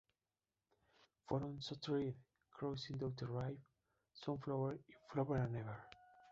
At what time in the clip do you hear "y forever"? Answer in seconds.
4.87-5.37